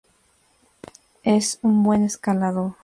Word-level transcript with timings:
Es 1.21 1.59
un 1.61 1.83
buen 1.83 2.03
escalador. 2.03 2.73